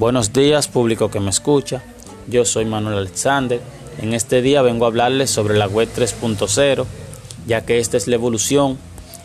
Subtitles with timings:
[0.00, 1.82] Buenos días, público que me escucha.
[2.26, 3.60] Yo soy Manuel Alexander.
[4.00, 6.86] En este día vengo a hablarles sobre la web 3.0,
[7.46, 8.78] ya que esta es la evolución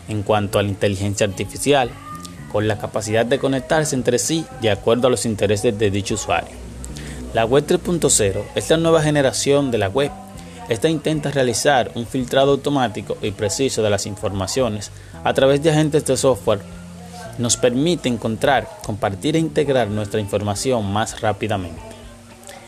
[0.06, 1.88] en cuanto a la inteligencia artificial,
[2.52, 6.54] con la capacidad de conectarse entre sí de acuerdo a los intereses de dicho usuario.
[7.32, 10.10] La web 3.0 es la nueva generación de la web.
[10.68, 14.90] Esta intenta realizar un filtrado automático y preciso de las informaciones
[15.24, 16.60] a través de agentes de software
[17.38, 21.80] nos permite encontrar, compartir e integrar nuestra información más rápidamente.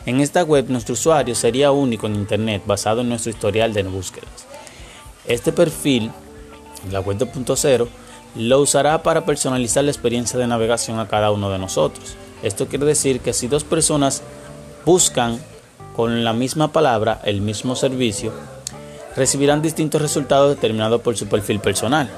[0.07, 4.47] En esta web nuestro usuario sería único en Internet basado en nuestro historial de búsquedas.
[5.27, 6.11] Este perfil,
[6.91, 7.89] la web 2.0,
[8.37, 12.17] lo usará para personalizar la experiencia de navegación a cada uno de nosotros.
[12.43, 14.23] Esto quiere decir que si dos personas
[14.87, 15.39] buscan
[15.97, 18.33] con la misma palabra el mismo servicio,
[19.17, 22.09] recibirán distintos resultados determinados por su perfil personal.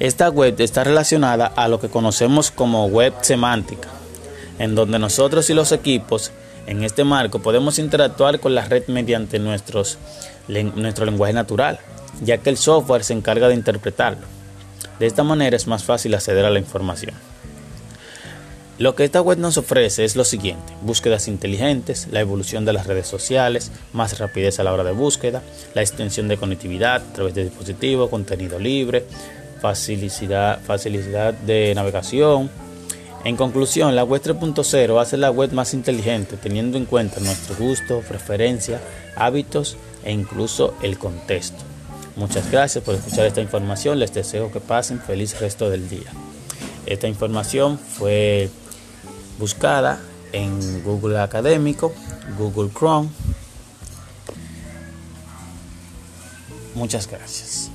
[0.00, 3.88] Esta web está relacionada a lo que conocemos como web semántica,
[4.58, 6.32] en donde nosotros y los equipos
[6.66, 9.98] en este marco podemos interactuar con la red mediante nuestros,
[10.48, 11.78] nuestro lenguaje natural,
[12.22, 14.26] ya que el software se encarga de interpretarlo.
[14.98, 17.14] De esta manera es más fácil acceder a la información.
[18.76, 22.88] Lo que esta web nos ofrece es lo siguiente, búsquedas inteligentes, la evolución de las
[22.88, 25.42] redes sociales, más rapidez a la hora de búsqueda,
[25.74, 29.04] la extensión de conectividad a través de dispositivos, contenido libre,
[29.64, 32.50] facilidad, facilidad de navegación.
[33.24, 38.02] En conclusión, la web 3.0 hace la web más inteligente teniendo en cuenta nuestro gusto,
[38.06, 38.78] preferencia,
[39.16, 41.56] hábitos e incluso el contexto.
[42.16, 43.98] Muchas gracias por escuchar esta información.
[43.98, 46.12] Les deseo que pasen feliz resto del día.
[46.84, 48.50] Esta información fue
[49.38, 49.98] buscada
[50.32, 51.94] en Google Académico,
[52.36, 53.08] Google Chrome.
[56.74, 57.70] Muchas gracias.